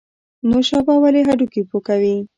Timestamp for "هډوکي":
1.27-1.61